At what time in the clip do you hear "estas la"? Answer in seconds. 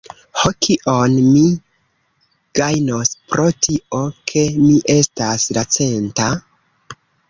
4.99-5.71